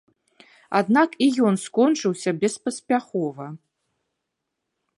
[0.79, 3.45] Аднак і ён скончыўся беспаспяхова.